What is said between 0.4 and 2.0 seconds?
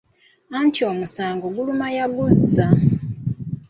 Anti omusango guluma